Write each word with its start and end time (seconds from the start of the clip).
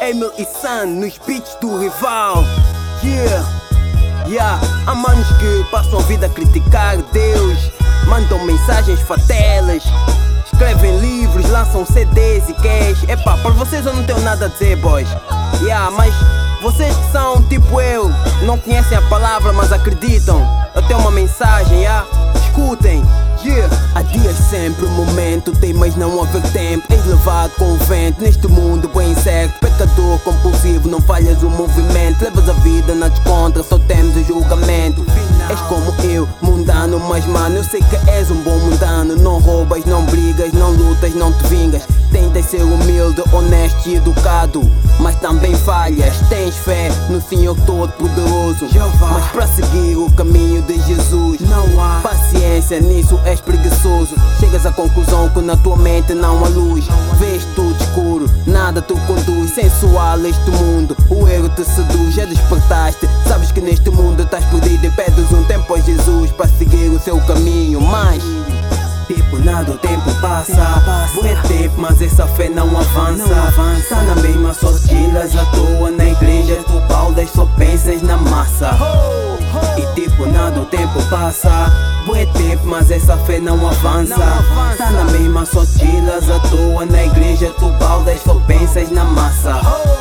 Emil 0.00 0.30
e 0.38 0.44
Sun 0.44 1.00
nos 1.00 1.18
beats 1.26 1.56
do 1.60 1.78
rival. 1.78 2.44
Yeah, 3.02 3.44
yeah. 4.28 4.60
Há 4.86 4.94
manos 4.94 5.26
que 5.38 5.64
passam 5.70 5.98
a 5.98 6.02
vida 6.02 6.26
a 6.26 6.28
criticar 6.28 6.96
Deus, 7.12 7.70
mandam 8.06 8.44
mensagens 8.44 9.00
fatelas. 9.00 9.82
Escrevem 10.52 10.98
livros, 10.98 11.48
lançam 11.50 11.84
CDs 11.84 12.48
e 12.48 12.54
cash. 12.54 13.08
Epá, 13.08 13.36
para 13.38 13.50
vocês 13.52 13.84
eu 13.84 13.92
não 13.92 14.04
tenho 14.04 14.20
nada 14.20 14.46
a 14.46 14.48
dizer, 14.48 14.76
boys. 14.76 15.08
Yeah, 15.62 15.90
mas 15.90 16.14
vocês 16.62 16.96
que 16.96 17.12
são 17.12 17.42
tipo 17.48 17.80
eu, 17.80 18.10
não 18.42 18.58
conhecem 18.58 18.96
a 18.96 19.02
palavra, 19.02 19.52
mas 19.52 19.72
acreditam. 19.72 20.46
Eu 20.74 20.82
tenho 20.82 21.00
uma 21.00 21.10
mensagem, 21.10 21.80
yeah? 21.80 22.06
Escutem. 22.34 23.02
Yeah. 23.44 23.68
Há 23.94 24.02
dias 24.02 24.36
sempre 24.50 24.84
um 24.84 24.90
momento, 24.90 25.52
tem 25.52 25.72
mas 25.72 25.94
não 25.96 26.20
haver 26.22 26.42
tempo. 26.50 26.84
És 26.92 27.04
levado 27.06 27.52
com 27.56 27.72
o 27.72 27.76
vento 27.76 28.22
neste 28.22 28.48
mundo 28.48 28.88
bem 28.88 29.12
incerto. 29.12 29.60
Pecador 29.60 30.18
compulsivo, 30.20 30.88
não 30.88 31.00
falhas 31.00 31.42
o 31.42 31.50
movimento. 31.50 32.22
Levas 32.24 32.48
a 32.48 32.52
vida 32.54 32.94
na 32.94 33.08
descontra, 33.08 33.62
só 33.62 33.78
temos 33.78 34.16
o 34.16 34.24
julgamento. 34.24 35.04
És 35.48 35.60
como 35.62 35.94
eu, 36.04 36.28
mundano, 36.42 36.98
mas 37.00 37.24
mano, 37.26 37.56
eu 37.56 37.64
sei 37.64 37.80
que 37.80 38.10
és 38.10 38.30
um 38.30 38.42
bom 38.42 38.58
mundano. 38.58 39.16
Não 39.16 39.38
roubas, 39.38 39.84
não 39.84 40.04
brigas, 40.04 40.52
não 40.52 40.72
lutas, 40.72 41.14
não 41.14 41.32
te 41.32 41.46
vingas. 41.46 41.82
Tentas 42.18 42.46
ser 42.46 42.64
humilde, 42.64 43.22
honesto 43.32 43.88
e 43.88 43.94
educado, 43.94 44.60
mas 44.98 45.14
também 45.20 45.54
falhas. 45.54 46.16
Tens 46.28 46.56
fé 46.56 46.90
no 47.08 47.22
Senhor 47.22 47.56
Todo-Poderoso, 47.64 48.66
mas 49.12 49.24
para 49.26 49.46
seguir 49.46 49.96
o 49.96 50.10
caminho 50.10 50.60
de 50.62 50.80
Jesus, 50.80 51.40
não 51.42 51.80
há 51.80 52.00
paciência 52.00 52.80
nisso. 52.80 53.20
És 53.24 53.40
preguiçoso. 53.40 54.16
Chegas 54.40 54.66
à 54.66 54.72
conclusão 54.72 55.28
que 55.28 55.40
na 55.40 55.56
tua 55.58 55.76
mente 55.76 56.12
não 56.12 56.44
há 56.44 56.48
luz. 56.48 56.88
Vês 57.20 57.44
tudo 57.54 57.80
escuro, 57.80 58.28
nada 58.44 58.82
te 58.82 58.94
conduz. 59.06 59.54
Sensual 59.54 60.18
este 60.26 60.50
mundo, 60.50 60.96
o 61.08 61.28
erro 61.28 61.48
te 61.50 61.64
seduz. 61.64 62.16
Já 62.16 62.24
despertaste, 62.24 63.08
sabes 63.28 63.52
que 63.52 63.60
neste 63.60 63.90
mundo 63.90 64.24
estás 64.24 64.44
perdido 64.46 64.84
e 64.84 64.90
pedes 64.90 65.30
um 65.30 65.44
tempo 65.44 65.72
a 65.72 65.80
Jesus 65.80 66.32
para 66.32 66.48
seguir 66.48 66.88
o 66.88 66.98
seu 66.98 67.20
caminho. 67.20 67.80
Mas 67.80 68.20
nada, 69.48 69.72
o 69.72 69.78
tempo 69.78 70.14
passa. 70.20 71.08
Bué 71.14 71.34
tempo, 71.48 71.74
mas 71.78 72.00
essa 72.02 72.26
fé 72.26 72.48
não 72.48 72.68
avança. 72.68 73.52
Tá 73.88 74.02
na 74.02 74.14
mesma 74.16 74.52
sortilhas 74.52 75.34
à 75.36 75.44
toa 75.46 75.90
na 75.90 76.04
igreja. 76.04 76.62
Tu 76.66 76.80
baldas, 76.80 77.30
só 77.30 77.46
pensas 77.56 78.02
na 78.02 78.16
massa. 78.16 78.70
E 79.76 79.94
tipo 79.94 80.26
nada, 80.26 80.60
o 80.60 80.66
tempo 80.66 81.02
passa. 81.08 81.72
Bué 82.06 82.26
tempo, 82.26 82.66
mas 82.66 82.90
essa 82.90 83.16
fé 83.18 83.38
não 83.38 83.66
avança. 83.66 84.16
Tá 84.76 84.90
na 84.90 85.04
mesma 85.04 85.46
sortilhas 85.46 86.28
à 86.30 86.38
toa 86.40 86.84
na 86.84 87.04
igreja. 87.04 87.52
Tu 87.58 87.68
baldas, 87.78 88.20
só 88.22 88.34
pensas 88.46 88.90
na 88.90 89.04
massa. 89.04 89.54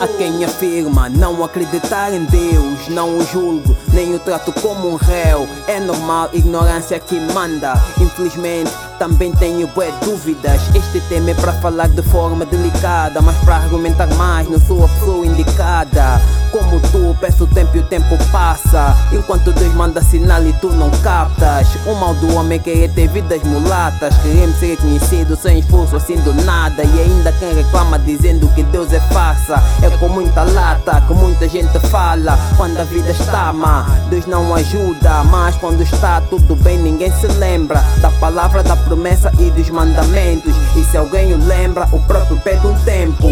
A 0.00 0.08
quem 0.18 0.44
afirma 0.44 1.08
não 1.08 1.44
acreditar 1.44 2.12
em 2.12 2.24
Deus, 2.24 2.88
não 2.88 3.18
o 3.18 3.24
julgo, 3.24 3.76
nem 3.92 4.14
o 4.14 4.18
trato 4.18 4.52
como 4.52 4.90
um 4.90 4.96
réu. 4.96 5.48
É 5.66 5.78
normal, 5.78 6.30
ignorância 6.32 6.98
que 6.98 7.20
manda. 7.32 7.74
Infelizmente, 8.00 8.72
também 9.02 9.32
tenho 9.32 9.66
bué 9.66 9.92
dúvidas. 10.04 10.62
Este 10.76 11.00
tema 11.08 11.32
é 11.32 11.34
para 11.34 11.52
falar 11.54 11.88
de 11.88 12.02
forma 12.02 12.46
delicada, 12.46 13.20
mas 13.20 13.36
para 13.38 13.56
argumentar 13.56 14.06
mais, 14.14 14.48
não 14.48 14.60
sou 14.60 14.84
a 14.84 14.88
pessoa 14.88 15.26
indicada. 15.26 16.20
Como 16.52 16.78
tu, 16.78 17.16
peço 17.18 17.46
tempo 17.48 17.76
e 17.76 17.80
o 17.80 17.82
tempo 17.82 18.16
passa. 18.30 18.94
Enquanto 19.10 19.52
Deus 19.54 19.74
manda 19.74 20.00
sinal 20.02 20.46
e 20.46 20.52
tu 20.52 20.68
não 20.68 20.88
captas. 21.02 21.66
O 21.84 21.94
mal 21.96 22.14
do 22.14 22.32
homem 22.36 22.58
é 22.60 22.62
querer 22.62 22.90
ter 22.90 23.08
vidas 23.08 23.42
mulatas. 23.42 24.16
Queremos 24.18 24.56
ser 24.60 24.76
reconhecidos 24.76 25.40
sem 25.40 25.58
esforço, 25.58 25.96
assim 25.96 26.16
do 26.16 26.32
nada. 26.44 26.84
E 26.84 27.00
ainda 27.00 27.32
quem 27.32 27.54
reclama 27.54 27.98
dizendo 27.98 28.46
que 28.54 28.62
Deus 28.64 28.92
é 28.92 29.00
farsa. 29.00 29.60
É 29.82 29.90
com 29.96 30.10
muita 30.10 30.44
lata 30.44 31.00
que 31.08 31.14
muita 31.14 31.48
gente 31.48 31.76
fala. 31.88 32.38
Quando 32.56 32.78
a 32.78 32.84
vida 32.84 33.10
está 33.10 33.52
má, 33.52 33.84
Deus 34.10 34.26
não 34.26 34.54
ajuda. 34.54 35.24
Mas 35.24 35.56
quando 35.56 35.82
está 35.82 36.20
tudo 36.20 36.54
bem, 36.54 36.78
ninguém 36.78 37.10
se 37.18 37.26
lembra 37.26 37.82
da 38.00 38.10
palavra 38.20 38.62
da 38.62 38.76
promessa 38.76 38.91
e 39.38 39.50
dos 39.50 39.70
mandamentos. 39.70 40.54
E 40.76 40.84
se 40.84 40.96
alguém 40.96 41.32
o 41.32 41.46
lembra, 41.46 41.88
o 41.92 42.00
próprio 42.00 42.38
pede 42.40 42.66
um 42.66 42.78
tempo. 42.84 43.26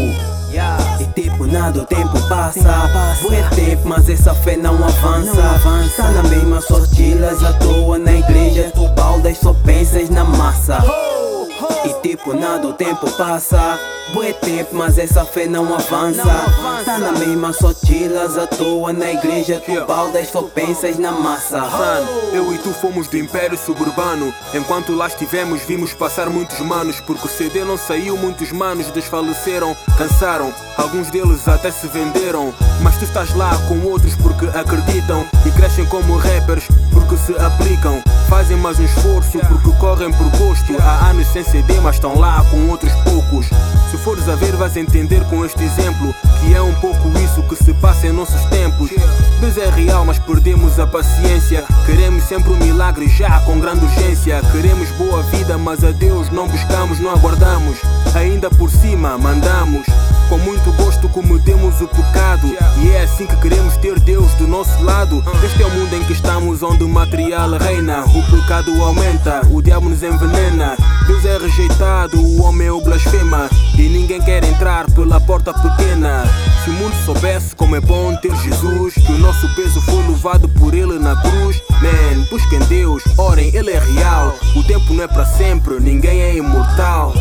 E 0.99 1.05
tipo 1.15 1.47
nada, 1.47 1.81
o 1.81 1.87
tempo 1.87 2.21
passa. 2.29 2.61
Bué 3.23 3.43
tempo, 3.55 3.89
mas 3.89 4.09
essa 4.09 4.35
fé 4.35 4.57
não 4.57 4.75
avança. 4.75 5.61
Tá 5.97 6.11
na 6.11 6.23
mesma 6.25 6.61
sortilhas 6.61 7.45
à 7.45 7.53
toa 7.55 7.99
na 7.99 8.15
igreja. 8.15 8.73
Tu 8.75 8.89
baldas, 8.89 9.39
só 9.39 9.55
pensas 9.65 10.11
na 10.11 10.25
massa. 10.25 10.79
E 11.85 11.93
tipo 12.03 12.10
nada, 12.29 12.67
o 12.67 12.73
tempo 12.73 13.11
passa. 13.13 13.79
Bué 14.13 14.33
tempo, 14.33 14.75
mas 14.75 14.99
essa 14.99 15.25
fé 15.25 15.47
não 15.47 15.73
avança. 15.73 16.25
Tá 16.85 16.99
na 16.99 17.13
mesma 17.13 17.53
sortilhas 17.53 18.37
à 18.37 18.47
toa 18.47 18.93
na 18.93 19.13
igreja. 19.13 19.63
Tu 19.65 19.85
baldas, 19.87 20.29
só 20.29 20.43
pensas 20.43 20.99
na 20.99 21.13
massa. 21.13 21.63
Eu 22.33 22.53
e 22.53 22.59
tu 22.59 22.73
fomos 22.73 23.07
do 23.07 23.17
Império 23.17 23.57
Suburbano. 23.57 24.35
Enquanto 24.53 24.95
lá 24.95 25.07
estivemos, 25.07 25.63
vimos 25.63 25.93
passar 25.93 26.29
muitos 26.29 26.59
manos. 26.61 27.01
Porque 27.01 27.27
o 27.27 27.31
CD 27.31 27.65
não 27.65 27.79
saiu, 27.79 28.17
muitos 28.17 28.51
manos 28.51 28.91
desfaleceram, 28.91 29.77
cansaram. 29.97 30.53
Alguns 30.77 31.09
deles 31.11 31.47
até 31.47 31.71
se 31.71 31.87
venderam. 31.87 32.53
Mas 32.83 32.97
tu 32.97 33.05
estás 33.05 33.33
lá 33.35 33.57
com 33.69 33.79
outros 33.87 34.17
porque 34.17 34.47
acreditam. 34.47 35.25
E 35.47 35.51
crescem 35.53 35.87
como 35.87 36.17
rappers 36.17 36.67
porque 36.93 37.17
se 37.17 37.33
aplicam. 37.39 38.03
Fazem 38.29 38.57
mais 38.57 38.79
um 38.79 38.85
esforço 38.85 39.39
porque 39.39 39.71
correm 39.79 40.13
por 40.13 40.29
gosto. 40.37 40.77
Há 40.83 41.11
anos 41.11 41.29
sem 41.29 41.45
CD, 41.45 41.81
mas 41.81 41.97
estão 41.97 42.10
lá 42.19 42.45
com 42.51 42.69
outros 42.69 42.93
poucos. 43.05 43.47
Se 43.91 43.97
fores 43.99 44.29
a 44.29 44.35
ver, 44.35 44.57
vais 44.57 44.77
entender 44.77 45.25
com 45.25 45.45
este 45.45 45.63
exemplo 45.63 46.15
que 46.41 46.55
é 46.55 46.63
um 46.63 46.75
pouco 46.75 47.09
isso 47.19 47.43
que 47.43 47.57
se 47.57 47.75
passa 47.75 48.07
em 48.07 48.13
nossos 48.13 48.43
tempos. 48.47 48.91
Deus 49.41 49.57
é 49.59 49.71
real, 49.71 50.05
mas 50.05 50.19
perdemos 50.19 50.79
a 50.79 50.87
paciência. 50.87 51.65
Queremos 51.87 52.25
sempre 52.25 52.53
um 52.53 52.57
milagre 52.57 53.09
já 53.09 53.41
com 53.41 53.59
grande 53.59 53.85
urgência. 53.85 54.41
Queremos 54.53 54.91
boa 54.93 55.23
vida, 55.25 55.59
mas 55.59 55.85
a 55.85 55.91
Deus 55.91 56.31
não 56.31 56.49
buscamos, 56.49 57.01
não 57.01 57.11
aguardamos. 57.11 57.79
Ainda 58.15 58.51
por 58.51 58.71
cima 58.71 59.19
mandamos. 59.19 59.87
Com 60.31 60.39
muito 60.39 60.71
gosto 60.75 61.09
cometemos 61.09 61.81
o 61.81 61.89
pecado. 61.89 62.47
E 62.81 62.91
é 62.91 63.03
assim 63.03 63.27
que 63.27 63.35
queremos 63.39 63.77
ter 63.79 63.99
Deus 63.99 64.33
do 64.35 64.47
nosso 64.47 64.81
lado. 64.85 65.21
Este 65.45 65.61
é 65.61 65.67
o 65.67 65.71
mundo 65.73 65.93
em 65.93 66.05
que 66.05 66.13
estamos, 66.13 66.63
onde 66.63 66.85
o 66.85 66.89
material 66.89 67.51
reina. 67.59 68.05
O 68.05 68.23
pecado 68.31 68.81
aumenta, 68.81 69.45
o 69.51 69.61
diabo 69.61 69.89
nos 69.89 70.05
envenena. 70.05 70.77
Deus 71.09 71.25
é 71.25 71.37
rejeitado, 71.37 72.17
o 72.17 72.45
homem 72.45 72.69
é 72.69 72.73
o 72.73 72.81
blasfema. 72.81 73.51
E 73.77 73.89
ninguém 73.89 74.23
quer 74.23 74.45
entrar 74.45 74.89
pela 74.93 75.21
porta 75.21 75.53
pequena. 75.53 76.23
Se 76.63 76.71
o 76.71 76.75
mundo 76.75 76.95
soubesse 77.05 77.57
como 77.57 77.75
é 77.75 77.81
bom 77.81 78.15
ter 78.15 78.33
Jesus, 78.37 78.95
que 78.95 79.11
o 79.11 79.19
nosso 79.19 79.53
peso 79.57 79.81
foi 79.81 80.07
levado 80.07 80.49
por 80.51 80.75
Ele 80.75 80.97
na 81.01 81.17
cruz. 81.17 81.61
Man, 81.83 82.23
busquem 82.31 82.61
Deus, 82.69 83.03
orem, 83.19 83.53
Ele 83.53 83.73
é 83.73 83.81
real. 83.81 84.33
O 84.55 84.63
tempo 84.63 84.95
não 84.95 85.03
é 85.03 85.09
para 85.09 85.27
sempre, 85.27 85.81
ninguém 85.81 86.21
é 86.21 86.37
imortal. 86.37 87.15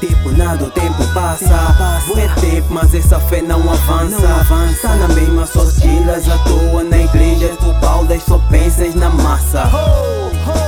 E 0.00 0.06
tipo 0.06 0.30
nada, 0.30 0.64
o 0.64 0.70
tempo 0.70 1.04
passa. 1.12 1.74
Bué 2.06 2.28
tempo, 2.40 2.68
mas 2.70 2.94
essa 2.94 3.18
fé 3.18 3.42
não 3.42 3.60
avança. 3.68 4.46
Tá 4.80 4.94
na 4.94 5.08
mesma 5.08 5.44
sortilhas 5.44 6.28
à 6.28 6.38
toa 6.38 6.84
na 6.84 6.98
igreja. 6.98 7.56
Tu 7.58 7.72
baldas, 7.80 8.22
só 8.22 8.38
pensas 8.50 8.94
na 8.94 9.10
massa. 9.10 9.68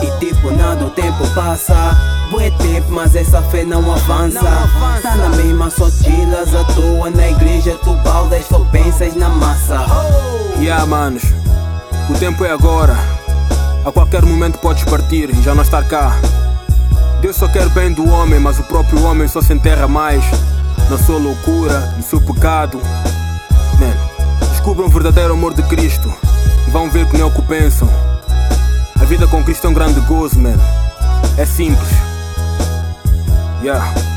E 0.02 0.24
tipo 0.24 0.50
nada, 0.50 0.84
o 0.84 0.90
tempo 0.90 1.28
passa. 1.34 1.96
Bué 2.30 2.50
tempo, 2.50 2.90
mas 2.90 3.14
essa 3.14 3.40
fé 3.42 3.64
não 3.64 3.92
avança. 3.92 4.40
Tá 5.02 5.14
na 5.14 5.28
mesma 5.28 5.70
sortilhas 5.70 6.52
à 6.54 6.64
toa 6.64 7.10
na 7.10 7.28
igreja. 7.28 7.78
Tu 7.84 7.92
baldas, 8.02 8.46
só 8.46 8.58
pensas 8.72 9.14
na 9.14 9.28
massa. 9.28 9.86
Yeah, 10.58 10.84
manos, 10.86 11.22
o 12.08 12.18
tempo 12.18 12.44
é 12.44 12.50
agora. 12.50 12.96
A 13.84 13.92
qualquer 13.92 14.24
momento 14.24 14.58
podes 14.58 14.84
partir 14.84 15.30
e 15.30 15.42
já 15.42 15.54
não 15.54 15.62
estar 15.62 15.84
cá. 15.84 16.18
Deus 17.20 17.36
só 17.36 17.46
quer 17.48 17.68
bem 17.70 17.92
do 17.92 18.08
homem, 18.08 18.40
mas 18.40 18.58
o 18.58 18.62
próprio 18.62 19.02
homem 19.04 19.28
só 19.28 19.42
se 19.42 19.52
enterra 19.52 19.86
mais 19.86 20.24
na 20.88 20.96
sua 20.96 21.18
loucura, 21.18 21.78
no 21.96 22.02
seu 22.02 22.20
pecado. 22.20 22.80
Man, 23.78 24.48
descubram 24.50 24.86
o 24.86 24.90
verdadeiro 24.90 25.34
amor 25.34 25.52
de 25.52 25.62
Cristo 25.64 26.12
e 26.66 26.70
vão 26.70 26.90
ver 26.90 27.06
que 27.08 27.18
não 27.18 27.26
é 27.26 27.28
o 27.28 27.30
que 27.30 27.42
pensam. 27.42 27.88
A 29.00 29.04
vida 29.04 29.26
com 29.26 29.44
Cristo 29.44 29.66
é 29.66 29.70
um 29.70 29.74
grande 29.74 30.00
gozo, 30.00 30.38
man. 30.38 30.56
É 31.36 31.44
simples. 31.44 31.90
Yeah. 33.62 34.09